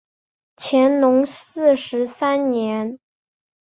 [0.55, 2.97] 乾隆四十三年。